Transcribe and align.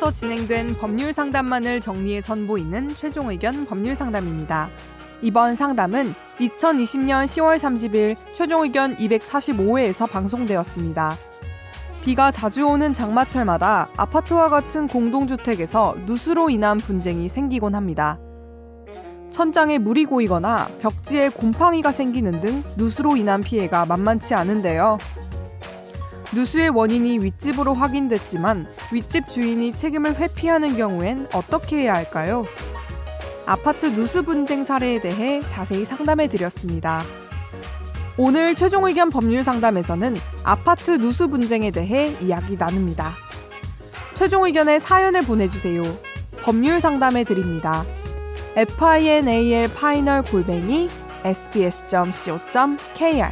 앞서 0.00 0.10
진행된 0.10 0.78
법률 0.78 1.12
상담만을 1.12 1.80
정리해 1.80 2.22
선보이는 2.22 2.88
최종 2.96 3.30
의견 3.30 3.66
법률 3.66 3.94
상담입니다. 3.94 4.70
이번 5.20 5.54
상담은 5.54 6.14
2020년 6.38 7.26
10월 7.26 7.58
30일 7.58 8.16
최종 8.32 8.62
의견 8.62 8.96
245회에서 8.96 10.10
방송되었습니다. 10.10 11.14
비가 12.02 12.30
자주 12.30 12.66
오는 12.66 12.94
장마철마다 12.94 13.88
아파트와 13.98 14.48
같은 14.48 14.88
공동주택에서 14.88 15.96
누수로 16.06 16.48
인한 16.48 16.78
분쟁이 16.78 17.28
생기곤 17.28 17.74
합니다. 17.74 18.18
천장에 19.30 19.76
물이 19.76 20.06
고이거나 20.06 20.68
벽지에 20.80 21.28
곰팡이가 21.28 21.92
생기는 21.92 22.40
등 22.40 22.64
누수로 22.78 23.16
인한 23.16 23.42
피해가 23.42 23.84
만만치 23.84 24.32
않은데요. 24.32 24.96
누수의 26.32 26.68
원인이 26.68 27.18
윗집으로 27.18 27.74
확인됐지만 27.74 28.68
윗집 28.92 29.30
주인이 29.30 29.74
책임을 29.74 30.16
회피하는 30.16 30.76
경우엔 30.76 31.28
어떻게 31.34 31.78
해야 31.78 31.94
할까요? 31.94 32.44
아파트 33.46 33.86
누수 33.86 34.22
분쟁 34.22 34.62
사례에 34.62 35.00
대해 35.00 35.40
자세히 35.48 35.84
상담해 35.84 36.28
드렸습니다. 36.28 37.02
오늘 38.16 38.54
최종 38.54 38.86
의견 38.86 39.10
법률 39.10 39.42
상담에서는 39.42 40.14
아파트 40.44 40.92
누수 40.92 41.28
분쟁에 41.28 41.70
대해 41.70 42.16
이야기 42.20 42.56
나눕니다. 42.56 43.12
최종 44.14 44.44
의견에 44.44 44.78
사연을 44.78 45.22
보내주세요. 45.22 45.82
법률 46.42 46.80
상담해 46.80 47.24
드립니다. 47.24 47.84
final 48.54 49.68
final 49.74 50.22
골뱅이 50.22 50.88
sbs.co.kr 51.24 53.30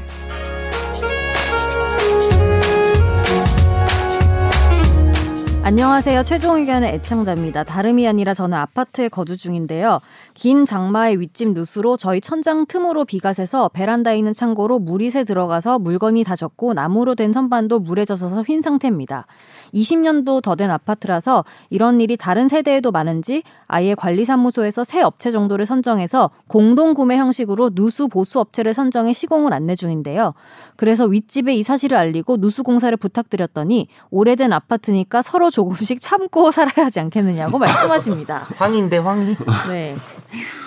안녕하세요. 5.69 6.23
최종 6.23 6.57
의견의 6.57 6.95
애청자입니다. 6.95 7.63
다름이 7.63 8.09
아니라 8.09 8.33
저는 8.33 8.57
아파트에 8.57 9.11
거주 9.11 9.37
중인데요. 9.37 10.01
긴 10.33 10.65
장마의 10.65 11.21
윗집 11.21 11.51
누수로 11.51 11.99
저희 11.99 12.23
천장 12.23 12.65
틈으로 12.65 13.05
비가 13.05 13.35
새서 13.35 13.69
베란다에 13.75 14.17
있는 14.17 14.33
창고로 14.33 14.79
물이 14.79 15.11
새 15.11 15.25
들어가서 15.25 15.79
물건이 15.79 16.25
다 16.25 16.37
젖고 16.37 16.73
나무로 16.73 17.15
된 17.17 17.35
선반도 17.35 17.81
물에 17.81 18.07
젖어서 18.07 18.45
휜 18.45 18.63
상태입니다. 18.63 19.27
20년도 19.75 20.41
더 20.41 20.55
된 20.55 20.71
아파트라서 20.71 21.45
이런 21.69 22.01
일이 22.01 22.17
다른 22.17 22.49
세대에도 22.49 22.91
많은지 22.91 23.43
아예 23.67 23.95
관리사무소에서 23.95 24.85
새 24.85 25.03
업체 25.03 25.31
정도를 25.31 25.67
선정해서 25.67 26.31
공동 26.47 26.95
구매 26.95 27.19
형식으로 27.19 27.73
누수 27.75 28.09
보수 28.09 28.41
업체를 28.41 28.73
선정해 28.73 29.13
시공을 29.13 29.53
안내 29.53 29.77
중인데요. 29.77 30.33
그래서 30.77 31.05
윗집에 31.05 31.55
이 31.57 31.63
사실을 31.63 31.99
알리고 31.99 32.39
누수 32.39 32.63
공사를 32.63 32.97
부탁드렸더니 32.97 33.89
오래된 34.11 34.55
아파트니까 34.55 35.21
서로 35.21 35.51
조금씩 35.59 36.01
참고 36.01 36.51
살아야 36.53 36.87
하지 36.87 37.01
않겠느냐고 37.01 37.59
말씀하십니다. 37.59 38.47
황인데 38.57 38.99
황이. 38.99 39.37
네. 39.69 39.97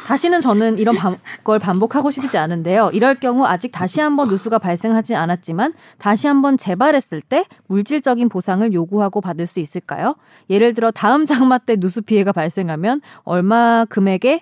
다시는 0.06 0.42
저는 0.42 0.78
이런 0.80 0.98
걸 1.45 1.59
반복하고 1.59 2.11
싶지 2.11 2.38
않은데요. 2.38 2.89
이럴 2.92 3.16
경우 3.16 3.45
아직 3.45 3.72
다시 3.72 4.02
한번 4.02 4.28
누수가 4.28 4.59
발생하지 4.59 5.16
않았지만 5.16 5.73
다시 5.98 6.28
한번 6.28 6.58
재발했을 6.58 7.22
때 7.22 7.45
물질적인 7.67 8.28
보상을 8.28 8.73
요구하고 8.73 9.22
받을 9.22 9.48
수 9.48 9.61
있을까요? 9.61 10.16
예를 10.50 10.73
들어 10.73 10.92
다음 10.92 11.23
장마 11.23 11.58
때 11.58 11.78
누수 11.78 12.02
피해가 12.02 12.33
발생하면 12.33 13.00
얼마 13.23 13.86
금액의 13.86 14.42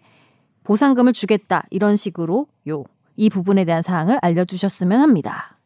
보상금을 0.64 1.14
주겠다 1.14 1.64
이런 1.70 1.96
식으로요. 1.96 2.86
이 3.18 3.30
부분에 3.30 3.66
대한 3.66 3.84
사항을 3.84 4.18
알려주셨으면 4.22 5.00
합니다. 5.02 5.59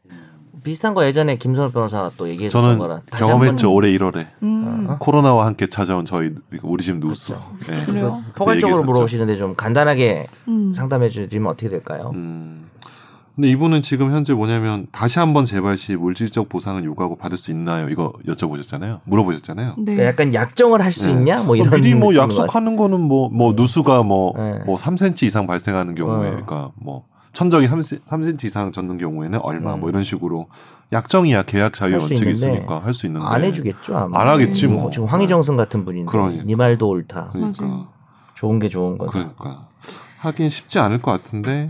비슷한 0.64 0.94
거 0.94 1.06
예전에 1.06 1.36
김선호 1.38 1.70
변호사가 1.72 2.12
또 2.18 2.28
얘기했던 2.30 2.62
저는 2.62 2.80
거라 2.80 3.02
경험했죠 3.08 3.72
올해 3.74 3.92
1월에 3.98 4.28
음. 4.44 4.88
어? 4.90 4.98
코로나와 5.00 5.46
함께 5.46 5.68
찾아온 5.68 6.06
저희 6.06 6.32
우리 6.62 6.84
집 6.84 6.98
누수. 6.98 7.34
그렇죠. 7.34 7.46
네. 7.68 7.86
그래요? 7.86 8.24
포괄적으로. 8.36 8.84
물어보시는데 8.84 9.38
좀 9.38 9.56
간단하게 9.56 10.28
음. 10.48 10.74
상담해 10.74 11.10
주시면 11.10 11.52
어떻게 11.52 11.70
될까요? 11.70 12.12
음. 12.16 12.70
근데 13.36 13.50
이분은 13.50 13.82
지금 13.82 14.12
현재 14.12 14.34
뭐냐면 14.34 14.86
다시 14.92 15.18
한번 15.18 15.44
재발 15.44 15.76
시 15.76 15.96
물질적 15.96 16.50
보상을 16.50 16.84
요구하고 16.84 17.16
받을 17.16 17.36
수 17.36 17.50
있나요? 17.50 17.90
이거 17.90 18.14
여쭤보셨잖아요. 18.28 19.00
물어보셨잖아요. 19.06 19.76
네. 19.80 19.96
그러니까 19.96 20.06
약간 20.06 20.34
약정을 20.36 20.84
할수 20.84 21.08
네. 21.08 21.14
있냐? 21.14 21.42
뭐 21.42 21.56
이런 21.56 21.72
미리 21.72 21.96
뭐 21.96 22.16
약속하는 22.16 22.76
거는 22.76 23.00
뭐뭐 23.02 23.54
누수가 23.56 24.04
뭐 24.04 24.34
네. 24.38 24.60
뭐 24.66 24.78
3cm 24.78 25.24
이상 25.24 25.48
발생하는 25.48 25.96
경우에 25.96 26.28
어. 26.28 26.32
그러니까 26.32 26.72
뭐 26.76 27.06
천정이 27.34 27.68
3, 27.68 27.80
3cm 27.80 28.46
이상 28.46 28.72
젖는 28.72 28.98
경우에는 28.98 29.40
얼마 29.42 29.74
음. 29.74 29.80
뭐 29.82 29.90
이런 29.90 30.04
식으로 30.04 30.48
약정이야 30.92 31.44
계약 31.44 31.74
자유 31.74 31.94
원칙이 31.94 32.14
있는데 32.20 32.32
있으니까 32.32 32.80
할 32.84 32.94
수 32.94 33.08
있는데 33.08 33.26
안 33.26 33.44
해주겠죠. 33.44 33.98
아마. 33.98 34.22
안 34.22 34.28
하겠지 34.28 34.68
음, 34.68 34.74
뭐. 34.74 34.92
지금 34.92 35.08
황희정승 35.08 35.58
같은 35.58 35.84
분인데 35.84 36.12
그러니. 36.12 36.44
네 36.46 36.56
말도 36.56 36.88
옳다. 36.88 37.30
그러니까. 37.34 37.88
좋은 38.36 38.60
게 38.60 38.70
좋은 38.70 38.98
거죠. 38.98 39.12
그러니까 39.12 39.68
하긴 40.20 40.50
쉽지 40.50 40.78
않을 40.80 41.02
것 41.02 41.12
같은데 41.12 41.70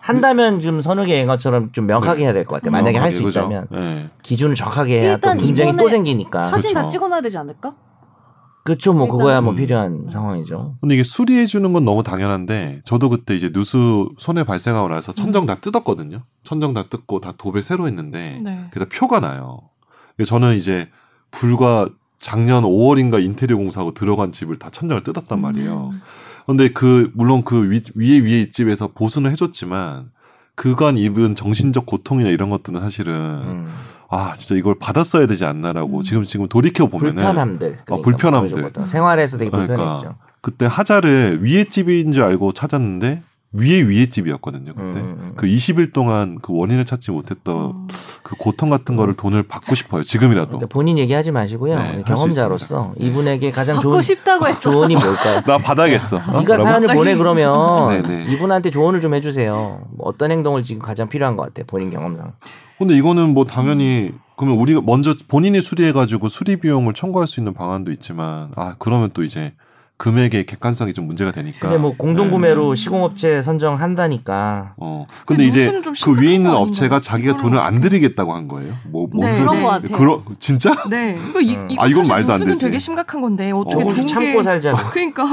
한다면 0.00 0.58
지금 0.60 0.82
선욱의 0.82 1.20
앵어처럼 1.20 1.70
좀 1.72 1.86
명확하게 1.86 2.24
해야 2.24 2.32
될 2.32 2.44
것 2.44 2.56
같아요. 2.56 2.72
만약에 2.72 2.98
할수 2.98 3.22
네. 3.22 3.28
있다면 3.30 3.66
네. 3.70 4.10
기준을 4.22 4.54
정확하게 4.56 5.00
해야 5.00 5.16
또 5.16 5.28
일단 5.28 5.38
분쟁이 5.38 5.76
또 5.76 5.88
생기니까. 5.88 6.48
사진 6.48 6.74
다 6.74 6.80
그렇죠. 6.80 6.90
찍어놔야 6.92 7.20
되지 7.22 7.38
않을까? 7.38 7.74
그렇죠. 8.64 8.94
뭐 8.94 9.06
그거야 9.06 9.42
뭐 9.42 9.52
음. 9.52 9.56
필요한 9.56 10.06
상황이죠. 10.08 10.76
근데 10.80 10.94
이게 10.94 11.04
수리해 11.04 11.44
주는 11.44 11.72
건 11.74 11.84
너무 11.84 12.02
당연한데 12.02 12.80
저도 12.84 13.10
그때 13.10 13.36
이제 13.36 13.50
누수 13.52 14.10
손해 14.18 14.42
발생하고 14.42 14.88
나서 14.88 15.12
천정 15.12 15.44
다 15.44 15.56
뜯었거든요. 15.56 16.22
천정 16.44 16.72
다 16.72 16.84
뜯고 16.88 17.20
다 17.20 17.34
도배 17.36 17.60
새로 17.60 17.86
했는데 17.86 18.40
네. 18.42 18.64
그다 18.70 18.86
표가 18.86 19.20
나요. 19.20 19.60
저는 20.26 20.56
이제 20.56 20.88
불과 21.30 21.88
작년 22.18 22.64
5월인가 22.64 23.22
인테리어 23.22 23.58
공사하고 23.58 23.92
들어간 23.92 24.32
집을 24.32 24.58
다 24.58 24.70
천정을 24.70 25.02
뜯었단 25.02 25.42
말이에요. 25.42 25.90
음. 25.92 26.00
근데 26.46 26.70
그 26.70 27.10
물론 27.14 27.42
그 27.44 27.70
위, 27.70 27.82
위에 27.94 28.20
위에 28.20 28.50
집에서 28.50 28.88
보수는 28.88 29.30
해줬지만 29.30 30.10
그간 30.54 30.96
입은 30.96 31.34
정신적 31.34 31.84
고통이나 31.84 32.30
이런 32.30 32.48
것들은 32.48 32.80
사실은 32.80 33.14
음. 33.14 33.68
아 34.14 34.34
진짜 34.34 34.54
이걸 34.54 34.76
받았어야 34.78 35.26
되지 35.26 35.44
않나라고 35.44 35.98
음. 35.98 36.02
지금 36.02 36.24
지금 36.24 36.48
돌이켜 36.48 36.86
보면은 36.86 37.14
불편함들. 37.16 37.58
그러니까 37.84 37.94
어, 37.94 38.00
불편함들. 38.00 38.72
생활에서 38.86 39.38
되게 39.38 39.50
그러니까 39.50 39.74
불편했죠. 39.76 40.16
그때 40.40 40.66
하자를 40.66 41.40
위에 41.42 41.64
집인 41.64 42.12
줄 42.12 42.22
알고 42.22 42.52
찾았는데 42.52 43.22
위에 43.54 43.82
위에 43.82 44.06
집이었거든요. 44.06 44.74
그때 44.74 45.00
음, 45.00 45.16
음. 45.18 45.32
그 45.36 45.46
20일 45.46 45.92
동안 45.92 46.38
그 46.42 46.52
원인을 46.52 46.84
찾지 46.84 47.12
못했던 47.12 47.56
어. 47.56 47.86
그 48.22 48.36
고통 48.36 48.68
같은 48.68 48.96
거를 48.96 49.14
돈을 49.14 49.44
받고 49.44 49.74
싶어요. 49.76 50.02
지금이라도. 50.02 50.48
그러니까 50.48 50.66
본인 50.68 50.98
얘기하지 50.98 51.30
마시고요. 51.30 51.78
네, 51.78 52.02
경험자로서 52.06 52.94
이분에게 52.98 53.52
가장 53.52 53.76
받고 53.76 53.90
좋은 53.90 54.02
싶다고 54.02 54.46
했어. 54.48 54.60
조언이 54.60 54.96
뭘까요? 54.96 55.42
나 55.42 55.58
받아야겠어. 55.58 56.16
어? 56.16 56.20
네가 56.20 56.32
뭐라고? 56.32 56.64
사연을 56.64 56.80
갑자기? 56.80 56.98
보내 56.98 57.16
그러면 57.16 58.02
네네. 58.02 58.32
이분한테 58.32 58.70
조언을 58.70 59.00
좀 59.00 59.14
해주세요. 59.14 59.86
뭐 59.92 60.08
어떤 60.08 60.32
행동을 60.32 60.64
지금 60.64 60.82
가장 60.82 61.08
필요한 61.08 61.36
것 61.36 61.44
같아요. 61.44 61.64
본인 61.66 61.90
경험상. 61.90 62.32
근데 62.78 62.94
이거는 62.96 63.34
뭐 63.34 63.44
당연히 63.44 64.12
그러면 64.36 64.58
우리가 64.58 64.80
먼저 64.84 65.14
본인이 65.28 65.60
수리해가지고 65.60 66.28
수리 66.28 66.56
비용을 66.56 66.92
청구할 66.94 67.28
수 67.28 67.38
있는 67.38 67.54
방안도 67.54 67.92
있지만 67.92 68.50
아 68.56 68.74
그러면 68.80 69.10
또 69.14 69.22
이제 69.22 69.54
금액의 69.96 70.46
객관성이 70.46 70.92
좀 70.92 71.06
문제가 71.06 71.30
되니까. 71.30 71.68
근데 71.68 71.78
뭐 71.78 71.94
공동구매로 71.96 72.74
네. 72.74 72.76
시공업체 72.76 73.42
선정한다니까 73.42 74.74
어. 74.76 75.06
근데 75.24 75.44
근데 75.44 75.46
이제 75.46 75.82
그 76.04 76.20
위에 76.20 76.34
있는 76.34 76.50
거 76.50 76.58
업체가 76.58 76.96
아닌가요? 76.96 77.00
자기가 77.00 77.36
돈을 77.36 77.58
안 77.58 77.80
드리겠다고 77.80 78.34
한 78.34 78.48
거예요. 78.48 78.74
뭐, 78.90 79.06
뭔 79.12 79.32
네, 79.32 79.38
그런 79.38 79.62
것 79.62 79.68
같아요. 79.68 79.96
그런 79.96 80.22
진짜? 80.40 80.74
네. 80.90 81.18
이거 81.30 81.40
이, 81.40 81.56
음. 81.56 81.70
이거 81.70 81.82
아, 81.82 81.86
이건 81.86 82.06
말도 82.08 82.32
안 82.32 82.44
되지. 82.44 82.60
되게 82.60 82.78
심각한 82.78 83.20
건데 83.20 83.52
어떻게 83.52 83.76
어. 83.76 83.88
조금씩 83.88 84.06
좋은 84.08 84.20
게 84.20 84.26
참고 84.26 84.42
살자고. 84.42 84.78
그러니까 84.90 85.24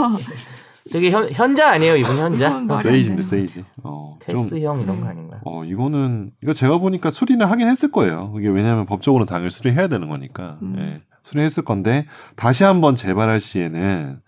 되게 0.92 1.10
현, 1.12 1.30
현자 1.30 1.70
아니에요 1.70 1.96
이분 1.96 2.18
현자? 2.18 2.56
안 2.56 2.68
세이지인데 2.74 3.22
되는 3.24 3.24
세이지. 3.24 3.66
어. 3.84 4.18
좀 4.26 4.36
텍스형 4.38 4.82
이런 4.82 4.98
음. 4.98 5.02
거 5.02 5.08
아닌가? 5.08 5.40
어, 5.44 5.64
이거는, 5.64 6.32
이거 6.44 6.54
제가 6.54 6.78
보니까 6.78 7.10
수리는 7.10 7.46
하긴 7.46 7.68
했을 7.68 7.92
거예요. 7.92 8.34
이게 8.38 8.48
왜냐하면 8.50 8.86
법적으로 8.86 9.26
당연히 9.26 9.52
수리해야 9.52 9.88
되는 9.88 10.08
거니까. 10.10 10.58
음. 10.62 10.76
예. 10.78 11.02
수리했을 11.24 11.64
건데, 11.64 12.06
다시 12.36 12.64
한번 12.64 12.96
재발할 12.96 13.40
시에는, 13.42 14.20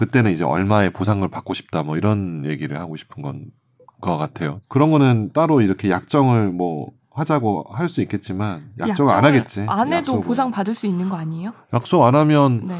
그때는 0.00 0.30
이제 0.32 0.44
얼마의 0.44 0.94
보상을 0.94 1.28
받고 1.28 1.52
싶다, 1.52 1.82
뭐 1.82 1.98
이런 1.98 2.46
얘기를 2.46 2.80
하고 2.80 2.96
싶은 2.96 3.22
건, 3.22 3.44
것 4.00 4.16
같아요. 4.16 4.62
그런 4.66 4.90
거는 4.90 5.32
따로 5.34 5.60
이렇게 5.60 5.90
약정을 5.90 6.52
뭐, 6.52 6.88
하자고 7.10 7.66
할 7.70 7.86
수 7.86 8.00
있겠지만, 8.00 8.70
약정을 8.78 9.12
안 9.12 9.26
하겠지. 9.26 9.66
안 9.68 9.88
해도 9.88 9.96
약속을. 10.12 10.22
보상 10.22 10.50
받을 10.50 10.74
수 10.74 10.86
있는 10.86 11.10
거 11.10 11.16
아니에요? 11.16 11.52
약속 11.74 12.02
안 12.04 12.14
하면, 12.14 12.66
네. 12.68 12.76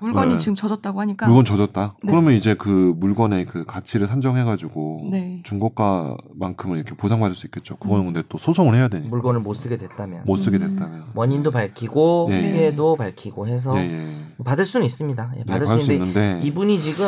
물건이 0.00 0.34
네. 0.34 0.38
지금 0.38 0.54
젖었다고 0.54 1.00
하니까 1.00 1.26
물건 1.26 1.44
젖었다. 1.44 1.94
네. 2.02 2.10
그러면 2.10 2.34
이제 2.34 2.54
그 2.54 2.94
물건의 2.98 3.44
그 3.46 3.64
가치를 3.64 4.06
산정해 4.06 4.44
가지고, 4.44 5.08
네. 5.10 5.40
중고가만큼은 5.44 6.76
이렇게 6.78 6.94
보상받을 6.94 7.34
수 7.34 7.46
있겠죠. 7.46 7.76
그거는 7.76 8.06
근데 8.06 8.22
또 8.28 8.38
소송을 8.38 8.74
해야 8.74 8.88
되니까. 8.88 9.10
물건을 9.10 9.40
못 9.40 9.54
쓰게 9.54 9.76
됐다면 9.76 10.22
못 10.26 10.36
쓰게 10.36 10.56
음. 10.58 10.70
됐다면. 10.76 11.04
원인도 11.14 11.50
밝히고 11.50 12.28
예, 12.32 12.36
예. 12.36 12.52
피해도 12.52 12.96
밝히고 12.96 13.46
해서 13.46 13.76
예, 13.78 13.82
예. 13.82 14.16
받을 14.44 14.64
수는 14.64 14.86
있습니다. 14.86 15.32
예, 15.34 15.38
네, 15.40 15.44
받을 15.44 15.66
받을 15.66 15.80
수수 15.80 15.92
있는데 15.92 16.20
있는데 16.32 16.46
이분이 16.46 16.80
지금 16.80 17.04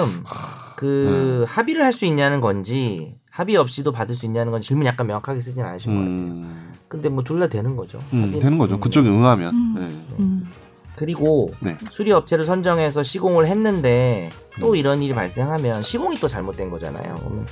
그 0.76 1.44
합의를 1.48 1.82
할 1.84 1.92
수 1.92 2.04
있냐는 2.06 2.40
건지 2.40 3.14
합의 3.30 3.56
없이도 3.56 3.92
받을 3.92 4.14
수 4.14 4.26
있냐는 4.26 4.50
건지 4.52 4.68
질문 4.68 4.86
약간 4.86 5.06
명확하게 5.06 5.40
쓰진 5.40 5.62
않으신 5.62 5.92
것 5.94 5.98
같아요. 6.00 6.16
음, 6.16 6.72
근데 6.88 7.08
뭐 7.08 7.22
둘 7.24 7.38
다 7.40 7.48
되는 7.48 7.76
거죠. 7.76 7.98
음, 8.12 8.38
되는 8.40 8.58
거죠. 8.58 8.74
음. 8.74 8.80
그쪽이 8.80 9.08
응하면. 9.08 9.54
음. 9.54 9.74
네. 9.78 10.52
음. 10.92 10.96
그리고 10.96 11.52
네. 11.60 11.76
수리 11.90 12.12
업체를 12.12 12.44
선정해서 12.44 13.02
시공을 13.02 13.46
했는데 13.46 14.30
또 14.60 14.70
음. 14.70 14.76
이런 14.76 15.02
일이 15.02 15.14
발생하면 15.14 15.82
시공이 15.82 16.18
또 16.18 16.28
잘못된 16.28 16.70
거잖아요. 16.70 17.16
그러면 17.18 17.46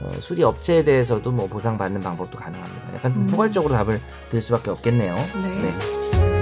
어, 0.00 0.08
수리 0.20 0.42
업체에 0.42 0.84
대해서도 0.84 1.30
뭐 1.30 1.46
보상받는 1.46 2.00
방법도 2.00 2.36
가능합니다. 2.36 2.94
약간 2.94 3.12
음. 3.12 3.26
포괄적으로 3.26 3.74
답을 3.74 4.00
드릴 4.30 4.42
수밖에 4.42 4.70
없겠네요. 4.70 5.14
네. 5.14 5.72
네. 6.20 6.33